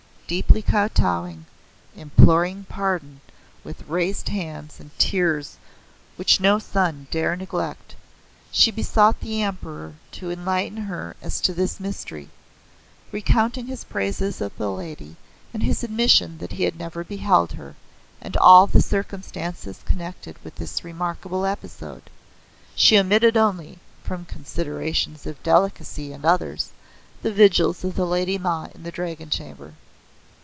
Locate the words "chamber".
29.29-29.73